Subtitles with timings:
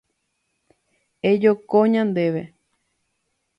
[1.31, 2.43] Ejoko ñandéve.